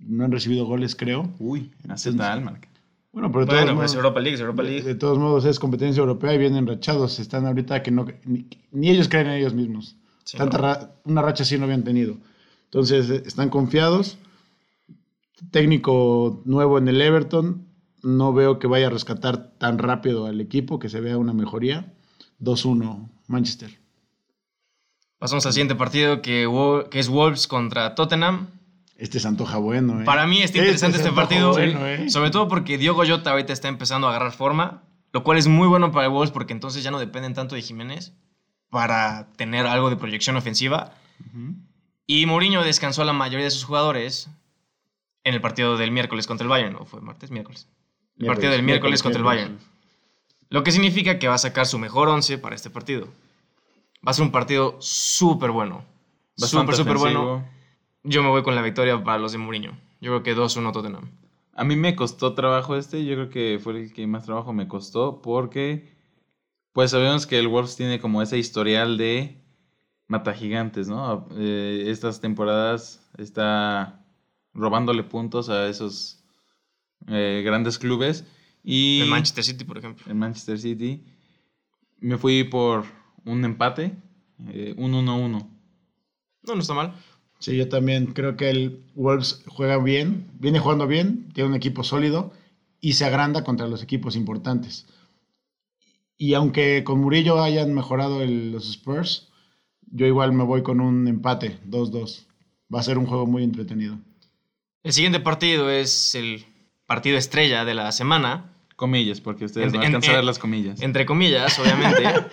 No 0.00 0.24
han 0.24 0.32
recibido 0.32 0.64
goles, 0.64 0.96
creo. 0.96 1.30
Uy, 1.38 1.70
acepta 1.88 2.32
Almark. 2.32 2.68
Bueno, 3.12 3.30
pero 3.30 3.44
Bueno, 3.44 3.60
todos 3.60 3.64
pues 3.66 3.74
modos- 3.76 3.94
Europa 3.94 4.20
League, 4.20 4.40
Europa 4.40 4.62
League. 4.62 4.82
De 4.82 4.94
todos 4.94 5.18
modos 5.18 5.44
es 5.44 5.58
competencia 5.60 6.00
europea 6.00 6.32
y 6.34 6.38
vienen 6.38 6.66
rachados. 6.66 7.20
Están 7.20 7.46
ahorita 7.46 7.82
que 7.82 7.90
no 7.90 8.06
ni, 8.24 8.46
ni 8.72 8.90
ellos 8.90 9.08
creen 9.08 9.26
en 9.28 9.34
ellos 9.34 9.52
mismos. 9.54 9.96
Sí, 10.24 10.38
Tanta 10.38 10.56
no. 10.56 10.62
ra- 10.64 10.94
una 11.04 11.20
racha 11.22 11.42
así 11.42 11.58
no 11.58 11.64
habían 11.64 11.84
tenido. 11.84 12.16
Entonces 12.64 13.10
eh, 13.10 13.22
están 13.26 13.50
confiados. 13.50 14.16
Técnico 15.50 16.42
nuevo 16.44 16.78
en 16.78 16.88
el 16.88 17.00
Everton. 17.00 17.66
No 18.02 18.32
veo 18.32 18.58
que 18.58 18.66
vaya 18.66 18.88
a 18.88 18.90
rescatar 18.90 19.52
tan 19.58 19.78
rápido 19.78 20.26
al 20.26 20.40
equipo, 20.40 20.78
que 20.78 20.88
se 20.88 21.00
vea 21.00 21.18
una 21.18 21.32
mejoría. 21.32 21.92
2-1 22.40 23.08
Manchester. 23.28 23.78
Pasamos 25.18 25.46
al 25.46 25.52
siguiente 25.52 25.76
partido 25.76 26.20
que, 26.20 26.48
es 26.92 27.08
Wolves 27.08 27.46
contra 27.46 27.94
Tottenham. 27.94 28.48
Este 28.96 29.20
se 29.20 29.28
antoja 29.28 29.58
bueno, 29.58 30.02
¿eh? 30.02 30.04
Para 30.04 30.26
mí 30.26 30.42
está 30.42 30.58
interesante 30.58 30.98
se 30.98 31.04
este, 31.04 31.14
partido, 31.14 31.52
bueno, 31.52 31.86
¿eh? 31.86 32.10
sobre 32.10 32.30
todo 32.30 32.48
porque 32.48 32.76
Diogo 32.76 33.04
Jota 33.06 33.30
ahorita 33.30 33.52
está 33.52 33.68
empezando 33.68 34.06
a 34.06 34.10
agarrar 34.10 34.32
forma, 34.32 34.82
lo 35.12 35.22
cual 35.22 35.38
es 35.38 35.46
muy 35.46 35.68
bueno 35.68 35.92
para 35.92 36.06
el 36.06 36.12
Wolves 36.12 36.32
porque 36.32 36.52
entonces 36.52 36.82
ya 36.82 36.90
no 36.90 36.98
dependen 36.98 37.34
tanto 37.34 37.54
de 37.54 37.62
Jiménez 37.62 38.14
para 38.68 39.28
tener 39.36 39.66
algo 39.66 39.90
de 39.90 39.96
proyección 39.96 40.36
ofensiva. 40.36 40.94
Y 42.06 42.26
Mourinho 42.26 42.64
descansó 42.64 43.02
a 43.02 43.04
la 43.04 43.12
mayoría 43.12 43.44
de 43.44 43.50
sus 43.52 43.64
jugadores 43.64 44.28
en 45.24 45.34
el 45.34 45.40
partido 45.40 45.76
del 45.76 45.90
miércoles 45.90 46.26
contra 46.26 46.44
el 46.44 46.48
Bayern, 46.48 46.76
¿o 46.76 46.84
fue 46.84 47.00
martes? 47.00 47.30
Miércoles. 47.30 47.68
El 48.18 48.26
partido 48.26 48.52
del 48.52 48.62
miércoles 48.62 49.02
contra 49.02 49.18
el 49.18 49.24
Bayern. 49.24 49.58
Lo 50.48 50.62
que 50.62 50.72
significa 50.72 51.18
que 51.18 51.28
va 51.28 51.34
a 51.34 51.38
sacar 51.38 51.66
su 51.66 51.78
mejor 51.78 52.08
once 52.08 52.38
para 52.38 52.54
este 52.54 52.70
partido. 52.70 53.06
Va 54.06 54.10
a 54.10 54.12
ser 54.12 54.24
un 54.24 54.32
partido 54.32 54.76
súper 54.80 55.50
bueno. 55.50 55.84
Súper, 56.36 56.74
súper 56.74 56.98
bueno. 56.98 57.48
Yo 58.02 58.22
me 58.22 58.28
voy 58.28 58.42
con 58.42 58.54
la 58.54 58.62
victoria 58.62 59.02
para 59.02 59.18
los 59.18 59.32
de 59.32 59.38
Mourinho. 59.38 59.78
Yo 60.00 60.10
creo 60.10 60.22
que 60.22 60.36
2-1 60.36 60.72
Tottenham. 60.72 61.10
A 61.54 61.64
mí 61.64 61.76
me 61.76 61.94
costó 61.94 62.34
trabajo 62.34 62.76
este, 62.76 63.04
yo 63.04 63.14
creo 63.14 63.30
que 63.30 63.60
fue 63.62 63.80
el 63.80 63.92
que 63.92 64.06
más 64.06 64.24
trabajo 64.24 64.52
me 64.52 64.68
costó 64.68 65.22
porque 65.22 65.92
pues 66.72 66.90
sabemos 66.90 67.26
que 67.26 67.38
el 67.38 67.48
Wolves 67.48 67.76
tiene 67.76 68.00
como 68.00 68.22
ese 68.22 68.38
historial 68.38 68.96
de 68.96 69.42
mata 70.08 70.32
gigantes, 70.32 70.88
¿no? 70.88 71.28
Eh, 71.36 71.84
estas 71.86 72.20
temporadas 72.20 73.10
está 73.18 74.01
robándole 74.54 75.02
puntos 75.04 75.48
a 75.48 75.68
esos 75.68 76.22
eh, 77.08 77.42
grandes 77.44 77.78
clubes 77.78 78.24
y 78.62 79.00
El 79.02 79.08
Manchester 79.10 79.44
City, 79.44 79.64
por 79.64 79.78
ejemplo. 79.78 80.04
el 80.08 80.14
Manchester 80.14 80.58
City 80.58 81.02
me 82.00 82.16
fui 82.18 82.44
por 82.44 82.84
un 83.24 83.44
empate, 83.44 83.96
eh, 84.48 84.74
un 84.76 84.92
1-1. 84.92 85.48
No, 86.44 86.54
no 86.54 86.60
está 86.60 86.74
mal. 86.74 86.94
Sí, 87.38 87.56
yo 87.56 87.68
también 87.68 88.06
creo 88.06 88.36
que 88.36 88.50
el 88.50 88.84
Wolves 88.94 89.42
juega 89.46 89.78
bien, 89.78 90.30
viene 90.38 90.58
jugando 90.60 90.86
bien, 90.86 91.28
tiene 91.32 91.50
un 91.50 91.56
equipo 91.56 91.82
sólido 91.82 92.32
y 92.80 92.92
se 92.94 93.04
agranda 93.04 93.42
contra 93.44 93.66
los 93.68 93.82
equipos 93.82 94.14
importantes. 94.16 94.86
Y 96.16 96.34
aunque 96.34 96.84
con 96.84 97.00
Murillo 97.00 97.42
hayan 97.42 97.74
mejorado 97.74 98.22
el- 98.22 98.52
los 98.52 98.68
Spurs, 98.68 99.28
yo 99.90 100.06
igual 100.06 100.32
me 100.32 100.44
voy 100.44 100.62
con 100.62 100.80
un 100.80 101.08
empate, 101.08 101.58
2-2. 101.64 102.26
Va 102.72 102.80
a 102.80 102.84
ser 102.84 102.96
un 102.98 103.06
juego 103.06 103.26
muy 103.26 103.42
entretenido. 103.42 103.98
El 104.82 104.92
siguiente 104.92 105.20
partido 105.20 105.70
es 105.70 106.14
el 106.14 106.44
partido 106.86 107.16
estrella 107.16 107.64
de 107.64 107.74
la 107.74 107.92
semana. 107.92 108.52
Comillas, 108.76 109.20
porque 109.20 109.44
ustedes 109.44 109.68
En- 109.68 109.72
no 109.74 109.80
en- 109.80 109.86
alcanzan 109.86 110.10
a 110.10 110.14
en- 110.14 110.18
ver 110.18 110.24
las 110.24 110.38
comillas. 110.38 110.80
Entre 110.80 111.06
comillas, 111.06 111.58
obviamente. 111.58 112.04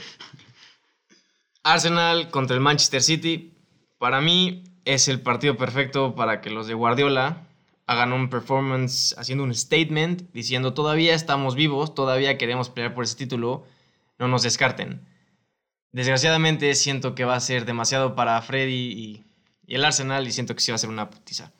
Arsenal 1.63 2.29
contra 2.31 2.55
el 2.55 2.61
Manchester 2.61 3.01
City. 3.03 3.53
Para 3.97 4.21
mí 4.21 4.63
es 4.85 5.07
el 5.07 5.21
partido 5.21 5.57
perfecto 5.57 6.15
para 6.15 6.41
que 6.41 6.49
los 6.49 6.67
de 6.67 6.73
Guardiola 6.73 7.45
hagan 7.85 8.13
un 8.13 8.29
performance 8.29 9.15
haciendo 9.17 9.43
un 9.43 9.53
statement 9.53 10.31
diciendo 10.31 10.73
todavía 10.73 11.13
estamos 11.15 11.55
vivos, 11.55 11.93
todavía 11.95 12.37
queremos 12.37 12.69
pelear 12.69 12.93
por 12.93 13.03
ese 13.03 13.15
título, 13.15 13.65
no 14.17 14.27
nos 14.27 14.43
descarten. 14.43 15.01
Desgraciadamente 15.91 16.75
siento 16.75 17.15
que 17.15 17.25
va 17.25 17.35
a 17.35 17.39
ser 17.39 17.65
demasiado 17.65 18.15
para 18.15 18.39
Freddy 18.41 18.73
y, 18.93 19.23
y 19.65 19.75
el 19.75 19.83
Arsenal 19.85 20.27
y 20.27 20.31
siento 20.31 20.53
que 20.55 20.61
sí 20.61 20.71
va 20.71 20.75
a 20.75 20.79
ser 20.79 20.89
una 20.91 21.09
putiza. 21.09 21.51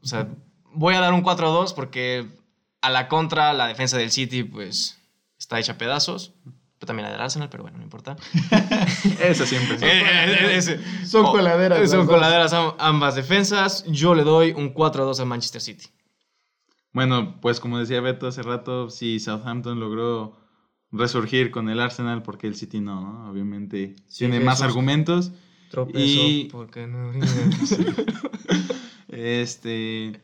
O 0.00 0.06
sea, 0.06 0.28
voy 0.72 0.94
a 0.94 1.00
dar 1.00 1.12
un 1.12 1.22
4-2 1.22 1.74
porque 1.74 2.26
a 2.80 2.90
la 2.90 3.08
contra 3.08 3.52
la 3.52 3.66
defensa 3.66 3.96
del 3.98 4.10
City 4.10 4.42
pues 4.44 4.98
está 5.38 5.58
hecha 5.58 5.72
a 5.72 5.78
pedazos. 5.78 6.32
Pero 6.78 6.88
también 6.88 7.04
la 7.06 7.12
del 7.12 7.20
Arsenal, 7.20 7.48
pero 7.48 7.62
bueno, 7.62 7.78
no 7.78 7.84
importa. 7.84 8.16
Esa 9.20 9.46
siempre. 9.46 9.76
Eh, 9.82 10.58
eh, 10.58 10.80
Son 11.06 11.24
coladeras 11.26 11.78
las 11.80 11.90
Son 11.92 12.06
coladeras 12.06 12.52
am- 12.52 12.72
ambas 12.78 13.14
defensas. 13.14 13.84
Yo 13.86 14.16
le 14.16 14.24
doy 14.24 14.50
un 14.50 14.74
4-2 14.74 15.20
al 15.20 15.26
Manchester 15.26 15.60
City. 15.60 15.86
Bueno, 16.92 17.38
pues 17.40 17.60
como 17.60 17.78
decía 17.78 18.00
Beto 18.00 18.26
hace 18.26 18.42
rato, 18.42 18.90
si 18.90 19.20
Southampton 19.20 19.78
logró 19.78 20.36
resurgir 20.90 21.52
con 21.52 21.68
el 21.68 21.78
Arsenal, 21.78 22.22
porque 22.24 22.48
el 22.48 22.56
City 22.56 22.80
no, 22.80 23.00
¿no? 23.00 23.30
Obviamente 23.30 23.94
Sí, 24.08 24.18
tiene 24.26 24.40
más 24.40 24.60
argumentos. 24.60 25.30
Tropezo 25.70 25.98
Y- 26.04 26.48
porque 26.50 26.88
no. 26.88 27.12
Este, 29.12 30.20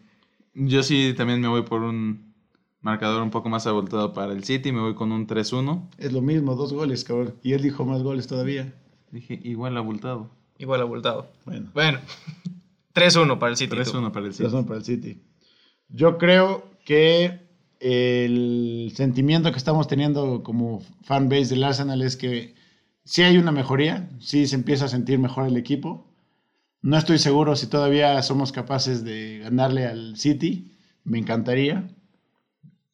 yo 0.55 0.83
sí 0.83 1.15
también 1.17 1.41
me 1.41 1.49
voy 1.49 1.63
por 1.63 1.83
un 1.83 2.35
marcador 2.81 3.23
un 3.23 3.31
poco 3.31 3.49
más 3.49 3.67
abultado 3.67 4.13
para 4.13 4.33
el 4.33 4.45
City, 4.45 4.73
me 4.73 4.81
voy 4.81 4.95
con 4.95 5.13
un 5.13 5.27
3-1. 5.27 5.89
Es 5.99 6.13
lo 6.13 6.23
mismo, 6.23 6.55
dos 6.57 6.73
goles, 6.73 7.05
cabrón. 7.05 7.35
Y 7.43 7.53
él 7.53 7.63
dijo 7.63 7.85
más 7.85 8.03
goles 8.03 8.27
todavía. 8.27 8.73
Dije, 9.11 9.39
igual 9.43 9.77
abultado. 9.77 10.31
Igual 10.59 10.81
abultado. 10.81 11.31
Bueno, 11.45 11.71
Bueno, 11.75 11.99
3-1 12.95 13.39
para 13.39 13.51
el 13.51 13.57
City. 13.57 13.71
tú. 13.71 13.77
3-1 13.83 14.11
para 14.13 14.27
el 14.27 14.33
City. 14.33 14.45
razón 14.45 14.67
para 14.67 14.79
el 14.79 14.85
City. 14.85 15.21
Yo 15.89 16.19
creo 16.19 16.65
que 16.85 17.47
el 17.81 18.93
sentimiento 18.95 19.53
que 19.53 19.59
estamos 19.59 19.87
teniendo 19.87 20.43
como 20.43 20.81
fanbase 21.03 21.55
del 21.55 21.65
Arsenal 21.65 22.03
es 22.03 22.17
que 22.17 22.55
sí 23.05 23.23
hay 23.23 23.39
una 23.39 23.53
mejoría, 23.53 24.11
sí 24.21 24.47
se 24.47 24.57
empieza 24.57 24.87
a 24.87 24.89
sentir 24.89 25.19
mejor 25.19 25.47
el 25.47 25.57
equipo. 25.57 26.08
No 26.81 26.97
estoy 26.97 27.19
seguro 27.19 27.57
si 27.57 27.67
todavía 27.67 28.23
somos 28.23 28.53
capaces 28.53 29.05
de 29.05 29.39
ganarle 29.39 29.87
al 29.87 30.17
City, 30.17 30.77
me 31.05 31.19
encantaría. 31.19 31.95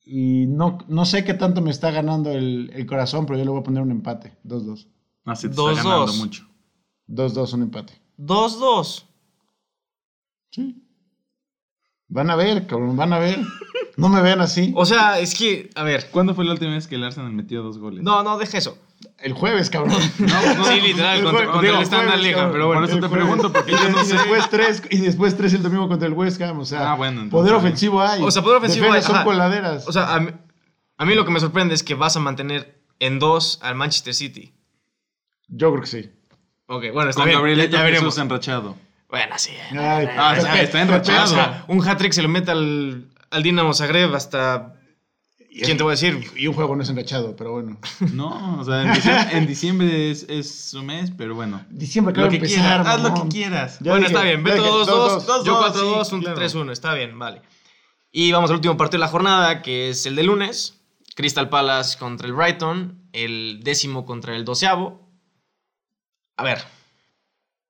Y 0.05 0.47
no, 0.47 0.79
no 0.89 1.05
sé 1.05 1.25
qué 1.25 1.35
tanto 1.35 1.61
me 1.63 1.71
está 1.71 1.91
ganando 1.91 2.31
el, 2.31 2.71
el 2.75 2.87
corazón, 2.87 3.27
pero 3.27 3.39
yo 3.39 3.45
le 3.45 3.51
voy 3.51 3.61
a 3.61 3.65
poner 3.65 3.83
un 3.83 3.91
empate, 3.91 4.37
2-2. 4.45 4.87
Así 5.25 5.49
te 5.49 5.57
2-2. 5.57 5.71
está 5.71 5.89
ganando 5.89 6.13
mucho. 6.15 6.47
2-2, 7.09 7.55
un 7.55 7.63
empate. 7.63 7.95
2-2. 8.19 9.05
Sí. 10.51 10.84
Van 12.15 12.31
a 12.31 12.37
ver, 12.37 12.69
cabrón, 12.69 12.97
van 12.97 13.13
a 13.13 13.19
ver. 13.19 13.41
No 13.97 14.09
me 14.09 14.23
vean 14.23 14.41
así. 14.41 14.73
O 14.77 14.87
sea, 14.87 15.19
es 15.19 15.35
que, 15.35 15.69
a 15.75 15.83
ver. 15.83 16.11
¿Cuándo 16.13 16.33
fue 16.37 16.45
la 16.45 16.53
última 16.53 16.71
vez 16.73 16.87
que 16.87 16.95
el 16.95 17.03
Arsenal 17.03 17.33
metió 17.33 17.61
dos 17.65 17.79
goles? 17.79 18.05
No, 18.05 18.23
no, 18.23 18.39
deja 18.39 18.57
eso. 18.57 18.79
El 19.19 19.33
jueves, 19.33 19.69
cabrón. 19.69 20.01
sí, 20.17 20.81
literal, 20.81 21.19
El 21.19 21.25
contra, 21.25 21.71
el 21.71 21.83
Standard 21.83 22.21
Liga, 22.21 22.51
pero 22.53 22.69
bueno. 22.69 22.83
Por 22.83 22.91
eso 22.91 23.01
te 23.01 23.09
jueves. 23.09 23.27
pregunto, 23.27 23.53
porque 23.53 23.73
y, 23.73 23.75
yo 23.75 23.89
no 23.91 24.03
y 24.03 24.05
sé. 24.05 24.15
después 24.15 24.49
tres 24.49 24.83
y 24.91 24.99
después 24.99 25.37
tres 25.37 25.55
el 25.55 25.63
domingo 25.65 25.89
contra 25.89 26.07
el 26.07 26.15
West 26.15 26.41
Ham, 26.41 26.61
o 26.61 26.65
sea, 26.65 26.93
Ah, 26.93 26.95
bueno, 26.95 27.23
entonces, 27.23 27.33
poder 27.33 27.55
ofensivo 27.55 28.01
hay. 28.01 28.23
O 28.23 28.31
sea, 28.31 28.43
poder 28.43 28.59
ofensivo 28.59 28.93
hay, 28.93 29.03
son 29.03 29.17
ajá. 29.17 29.25
coladeras. 29.25 29.89
O 29.89 29.93
sea, 29.93 30.15
a 30.15 30.21
mí, 30.21 30.31
a 30.99 31.05
mí 31.05 31.15
lo 31.17 31.25
que 31.25 31.33
me 31.33 31.41
sorprende 31.41 31.75
es 31.75 31.83
que 31.83 31.95
vas 31.95 32.17
a 32.17 32.21
mantener 32.21 32.81
en 33.01 33.19
dos 33.19 33.59
al 33.61 33.75
Manchester 33.75 34.15
City. 34.15 34.55
yo 35.49 35.71
creo 35.73 35.81
que 35.83 35.89
sí. 35.89 36.11
Ok, 36.67 36.85
bueno, 36.95 37.11
está 37.11 37.23
Con 37.23 37.29
bien. 37.29 37.39
Gabrielito 37.41 37.71
ya, 37.73 37.79
ya 37.79 37.85
veremos. 37.85 38.15
Jesús 38.15 38.23
enrachado. 38.23 38.77
Bueno, 39.15 39.39
sí. 39.39 39.53
Ay, 39.79 40.09
es 40.39 40.45
está- 40.65 40.83
enrachado. 40.83 41.23
O 41.23 41.27
sea, 41.29 41.65
un 41.69 41.87
hat-trick 41.89 42.11
se 42.13 42.21
lo 42.21 42.29
mete 42.29 42.51
al, 42.51 43.07
al 43.31 43.43
Dinamo 43.45 43.73
Zagreb 43.73 44.13
hasta... 44.13 44.75
¿Quién 45.63 45.77
te 45.77 45.85
voy 45.85 45.93
a 45.93 45.95
decir? 45.95 46.33
Y 46.35 46.49
un 46.49 46.55
juego 46.55 46.75
no 46.75 46.83
es 46.83 46.89
enrachado, 46.89 47.37
pero 47.37 47.53
bueno. 47.53 47.79
No, 48.13 48.59
o 48.59 48.65
sea, 48.65 48.83
en 48.83 48.93
diciembre, 48.93 49.29
en 49.39 49.47
diciembre 49.47 50.11
es, 50.11 50.27
es 50.29 50.71
su 50.71 50.83
mes, 50.83 51.13
pero 51.17 51.37
bueno. 51.37 51.65
Diciembre 51.71 52.13
de 52.13 52.29
que 52.29 52.35
empezar, 52.37 52.83
quieras, 52.83 52.87
haz 52.89 53.03
lo 53.03 53.15
que 53.15 53.29
quieras. 53.29 53.79
Ya 53.79 53.93
bueno, 53.93 54.09
dije, 54.09 54.13
está 54.19 54.25
bien. 54.25 54.43
Beto 54.43 54.57
dije, 54.57 54.69
2-2, 54.69 54.85
dos, 54.87 55.27
dos, 55.27 55.47
yo 55.47 55.55
dos, 55.61 55.77
4-2, 55.77 56.05
sí, 56.07 56.15
un 56.17 56.21
claro. 56.23 56.41
3-1. 56.41 56.73
Está 56.73 56.95
bien, 56.95 57.17
vale. 57.17 57.41
Y 58.11 58.33
vamos 58.33 58.51
al 58.51 58.57
último 58.57 58.77
partido 58.77 58.99
de 58.99 59.07
la 59.07 59.09
jornada, 59.13 59.63
que 59.63 59.91
es 59.91 60.07
el 60.07 60.17
de 60.17 60.25
lunes. 60.25 60.81
Crystal 61.15 61.49
Palace 61.49 61.97
contra 61.99 62.27
el 62.27 62.33
Brighton. 62.33 63.09
El 63.13 63.61
décimo 63.63 64.05
contra 64.05 64.35
el 64.35 64.45
doceavo. 64.45 65.09
A 66.37 66.43
ver. 66.43 66.65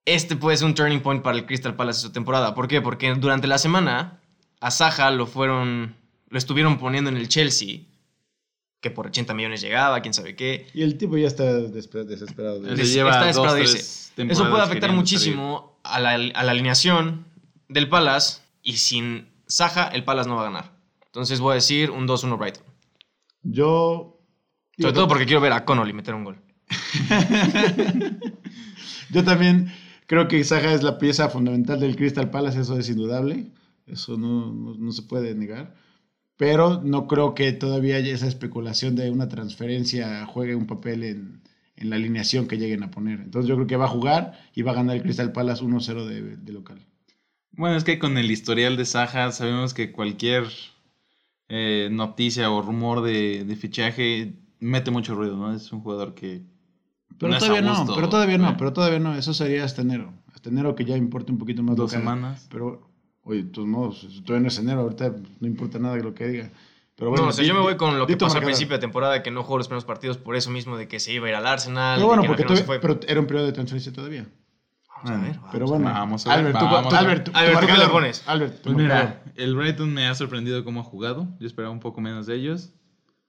Este 0.06 0.36
puede 0.36 0.56
ser 0.56 0.66
un 0.66 0.74
turning 0.74 1.00
point 1.00 1.22
para 1.22 1.36
el 1.36 1.46
Crystal 1.46 1.74
Palace 1.76 1.98
de 1.98 2.02
su 2.02 2.12
temporada. 2.12 2.54
¿Por 2.54 2.68
qué? 2.68 2.80
Porque 2.82 3.14
durante 3.14 3.46
la 3.46 3.58
semana 3.58 4.20
a 4.60 4.70
Saja 4.70 5.10
lo 5.10 5.26
fueron... 5.26 5.96
Lo 6.28 6.38
estuvieron 6.38 6.78
poniendo 6.78 7.10
en 7.10 7.16
el 7.16 7.28
Chelsea. 7.28 7.80
Que 8.80 8.90
por 8.90 9.06
80 9.06 9.32
millones 9.34 9.60
llegaba, 9.62 10.00
quién 10.02 10.12
sabe 10.12 10.34
qué. 10.36 10.66
Y 10.74 10.82
el 10.82 10.98
tipo 10.98 11.16
ya 11.16 11.26
está 11.28 11.44
desesper- 11.44 12.04
desesperado. 12.04 12.60
Des- 12.60 12.88
se 12.88 12.94
lleva 12.94 13.10
está 13.10 13.20
dos, 13.20 13.26
desesperado 13.28 13.54
de 13.56 13.62
irse. 13.62 14.12
temporadas 14.14 14.40
Eso 14.42 14.50
puede 14.50 14.62
afectar 14.62 14.92
muchísimo 14.92 15.78
a 15.84 16.00
la, 16.00 16.10
a 16.14 16.42
la 16.42 16.50
alineación 16.52 17.24
del 17.68 17.88
Palace 17.88 18.42
y 18.62 18.76
sin 18.78 19.28
Saja 19.46 19.88
el 19.88 20.04
Palace 20.04 20.28
no 20.28 20.36
va 20.36 20.42
a 20.42 20.44
ganar. 20.44 20.72
Entonces 21.06 21.40
voy 21.40 21.52
a 21.52 21.54
decir 21.54 21.90
un 21.90 22.06
2-1 22.06 22.38
Brighton. 22.38 22.64
Yo. 23.42 24.18
Sobre 24.78 24.92
todo 24.92 25.08
porque 25.08 25.24
quiero 25.24 25.40
ver 25.40 25.52
a 25.52 25.64
Connolly 25.64 25.92
meter 25.94 26.14
un 26.14 26.24
gol. 26.24 26.38
Yo 29.10 29.24
también 29.24 29.72
creo 30.06 30.28
que 30.28 30.42
Saja 30.44 30.72
es 30.74 30.82
la 30.82 30.98
pieza 30.98 31.28
fundamental 31.30 31.80
del 31.80 31.96
Crystal 31.96 32.30
Palace, 32.30 32.60
eso 32.60 32.78
es 32.78 32.88
indudable. 32.88 33.52
Eso 33.86 34.16
no, 34.16 34.52
no- 34.52 34.92
se 34.92 35.02
puede 35.02 35.34
negar. 35.34 35.74
Pero 36.36 36.82
no 36.82 37.06
creo 37.08 37.34
que 37.34 37.52
todavía 37.52 37.96
haya 37.96 38.14
esa 38.14 38.28
especulación 38.28 38.96
de 38.96 39.10
una 39.10 39.28
transferencia 39.28 40.26
juegue 40.26 40.54
un 40.56 40.66
papel 40.66 41.04
en, 41.04 41.42
en 41.76 41.90
la 41.90 41.96
alineación 41.96 42.48
que 42.48 42.58
lleguen 42.58 42.82
a 42.84 42.90
poner. 42.92 43.20
Entonces 43.20 43.48
yo 43.48 43.56
creo 43.56 43.66
que 43.68 43.76
va 43.76 43.86
a 43.86 43.88
jugar 43.88 44.38
y 44.54 44.62
va 44.62 44.72
a 44.72 44.76
ganar 44.76 44.96
el 44.96 45.02
Crystal 45.02 45.32
Palace 45.32 45.64
1-0 45.64 46.06
de, 46.06 46.36
de 46.38 46.52
local. 46.52 46.80
Bueno, 47.52 47.76
es 47.76 47.84
que 47.84 47.98
con 47.98 48.18
el 48.18 48.30
historial 48.30 48.76
de 48.76 48.84
Saja 48.84 49.32
sabemos 49.32 49.72
que 49.72 49.92
cualquier 49.92 50.44
eh, 51.48 51.88
noticia 51.90 52.50
o 52.50 52.62
rumor 52.62 53.02
de, 53.02 53.44
de 53.44 53.56
fichaje 53.56 54.34
mete 54.60 54.90
mucho 54.90 55.14
ruido, 55.14 55.36
¿no? 55.36 55.54
Es 55.54 55.72
un 55.72 55.80
jugador 55.80 56.14
que... 56.14 56.42
Pero 57.18 57.32
no 57.32 57.38
todavía 57.38 57.62
no, 57.62 57.86
pero 57.94 58.08
todavía 58.08 58.38
no, 58.38 58.50
¿eh? 58.50 58.54
pero 58.58 58.72
todavía 58.72 58.98
no. 58.98 59.14
Eso 59.14 59.32
sería 59.34 59.64
hasta 59.64 59.82
enero. 59.82 60.12
Hasta 60.34 60.50
enero 60.50 60.74
que 60.74 60.84
ya 60.84 60.96
importa 60.96 61.32
un 61.32 61.38
poquito 61.38 61.62
más. 61.62 61.76
Dos 61.76 61.92
lo 61.92 61.98
semanas. 61.98 62.46
Pero, 62.50 62.88
oye, 63.22 63.44
de 63.44 63.50
todos 63.50 63.68
modos, 63.68 64.06
todavía 64.24 64.42
no 64.42 64.48
es 64.48 64.58
enero, 64.58 64.80
ahorita 64.80 65.14
no 65.40 65.46
importa 65.46 65.78
nada 65.78 65.94
de 65.96 66.02
lo 66.02 66.14
que 66.14 66.26
diga. 66.26 66.50
Pero 66.96 67.10
bueno, 67.10 67.24
no, 67.24 67.30
o 67.30 67.32
sea, 67.32 67.44
yo 67.44 67.54
me 67.54 67.60
voy 67.60 67.76
con 67.76 67.98
lo 67.98 68.06
que 68.06 68.16
pasó 68.16 68.38
al 68.38 68.44
principio 68.44 68.76
de 68.76 68.80
temporada, 68.80 69.22
que 69.22 69.30
no 69.32 69.42
jugó 69.42 69.58
los 69.58 69.66
primeros 69.66 69.84
partidos 69.84 70.16
por 70.16 70.36
eso 70.36 70.50
mismo 70.50 70.76
de 70.76 70.86
que 70.86 71.00
se 71.00 71.12
iba 71.12 71.26
a 71.26 71.30
ir 71.30 71.34
al 71.34 71.46
Arsenal. 71.46 71.96
Pero 71.96 72.06
bueno, 72.06 72.22
porque 72.24 72.42
no 72.42 72.48
todavía- 72.48 72.66
fue. 72.66 72.78
pero 72.80 73.00
era 73.08 73.18
un 73.20 73.26
periodo 73.26 73.46
de 73.46 73.52
transferencia 73.52 73.92
todavía. 73.92 74.26
Vamos 75.02 75.10
a 75.10 75.22
ver, 75.22 75.38
Pero 75.52 75.66
vamos. 75.66 75.82
bueno, 75.82 75.98
Vamos 75.98 76.26
a 76.26 76.30
ver, 76.30 76.38
Albert, 76.38 76.58
tú- 76.58 76.64
vamos 76.64 76.88
tú- 76.88 76.94
a 76.94 76.98
ver. 77.00 77.08
Albert, 77.10 77.24
tú- 77.24 77.32
tu 77.32 77.38
Albert, 77.38 77.54
¿tú 77.54 77.60
qué 77.60 77.66
le 77.66 77.72
marcador. 77.78 77.92
pones? 77.92 78.22
Albert, 78.26 78.62
Pues 78.62 78.76
mira, 78.76 79.22
el 79.34 79.54
Brighton 79.56 79.92
me 79.92 80.06
ha 80.06 80.14
sorprendido 80.14 80.64
cómo 80.64 80.80
ha 80.80 80.84
jugado. 80.84 81.28
Yo 81.40 81.46
esperaba 81.46 81.72
un 81.72 81.80
poco 81.80 82.00
menos 82.00 82.26
de 82.26 82.36
ellos. 82.36 82.72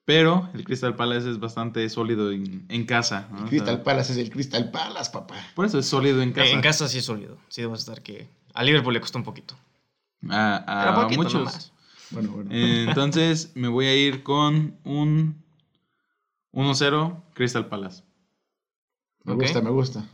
Pero 0.06 0.50
el 0.54 0.64
Crystal 0.64 0.96
Palace 0.96 1.30
es 1.32 1.40
bastante 1.40 1.90
sólido 1.90 2.32
en, 2.32 2.66
en 2.70 2.86
casa. 2.86 3.28
¿no? 3.32 3.38
O 3.38 3.40
sea, 3.40 3.48
Crystal 3.50 3.82
Palace 3.82 4.12
es 4.14 4.18
el 4.20 4.30
Crystal 4.30 4.70
Palace, 4.70 5.10
papá. 5.12 5.36
por 5.56 5.66
eso 5.66 5.80
es 5.80 5.88
sólido 5.88 6.22
en 6.22 6.32
casa. 6.32 6.48
Eh, 6.48 6.54
En 6.54 6.62
casa 6.62 6.88
sí 6.88 7.00
es 7.00 7.06
sólido. 7.06 7.38
Sí 7.50 7.62
debo 7.62 7.74
estar 7.76 8.02
que... 8.04 8.28
A 8.54 8.64
Liverpool 8.64 8.94
le 8.94 9.02
costó 9.02 9.18
un 9.18 9.24
poquito. 9.24 9.58
A, 10.30 10.58
a 10.58 10.84
Pero 10.86 11.02
poquito 11.02 11.22
muchos. 11.24 11.34
nomás. 11.40 11.72
Bueno, 12.12 12.30
bueno. 12.32 12.52
Eh, 12.54 12.86
entonces 12.88 13.52
me 13.56 13.68
voy 13.68 13.88
a 13.88 13.96
ir 13.96 14.22
con 14.22 14.78
un 14.84 15.44
1-0 16.54 17.24
Crystal 17.34 17.68
Palace. 17.68 18.04
me 19.24 19.34
gusta, 19.34 19.62
me 19.62 19.72
gusta. 19.72 20.06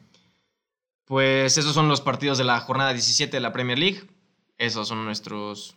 Pues 1.06 1.58
esos 1.58 1.74
son 1.74 1.90
los 1.90 2.00
partidos 2.00 2.38
de 2.38 2.46
la 2.46 2.60
jornada 2.62 2.94
17 2.94 3.36
de 3.36 3.42
la 3.42 3.52
Premier 3.52 3.78
League. 3.78 4.08
Esos 4.58 4.88
son 4.88 5.04
nuestros 5.04 5.76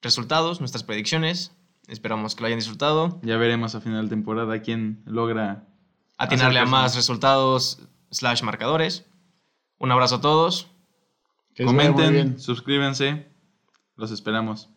resultados, 0.00 0.60
nuestras 0.60 0.84
predicciones. 0.84 1.52
Esperamos 1.88 2.34
que 2.34 2.42
lo 2.42 2.46
hayan 2.46 2.58
disfrutado. 2.58 3.18
Ya 3.22 3.36
veremos 3.36 3.74
a 3.74 3.80
final 3.80 4.04
de 4.04 4.10
temporada 4.10 4.60
quién 4.60 5.02
logra 5.06 5.64
Atinarle 6.18 6.58
a 6.58 6.66
más 6.66 6.96
resultados 6.96 7.80
slash 8.10 8.42
marcadores. 8.42 9.06
Un 9.78 9.92
abrazo 9.92 10.16
a 10.16 10.20
todos. 10.20 10.68
Que 11.54 11.64
Comenten, 11.64 12.38
suscríbanse. 12.40 13.26
Los 13.96 14.10
esperamos. 14.10 14.68